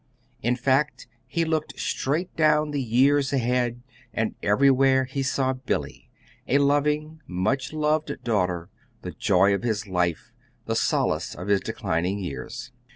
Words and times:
In 0.41 0.55
fancy 0.55 1.05
he 1.27 1.45
looked 1.45 1.79
straight 1.79 2.35
down 2.35 2.71
the 2.71 2.81
years 2.81 3.31
ahead, 3.31 3.83
and 4.11 4.33
everywhere 4.41 5.03
he 5.05 5.21
saw 5.21 5.53
Billy, 5.53 6.09
a 6.47 6.57
loving, 6.57 7.21
much 7.27 7.71
loved 7.71 8.11
daughter, 8.23 8.71
the 9.03 9.11
joy 9.11 9.53
of 9.53 9.61
his 9.61 9.85
life, 9.85 10.31
the 10.65 10.75
solace 10.75 11.35
of 11.35 11.49
his 11.49 11.61
declining 11.61 12.17
years. 12.17 12.71